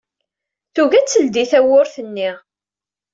Tugi 0.73 0.97
ad 0.99 1.07
teldey 1.07 1.47
tewwurt-nni. 1.51 2.29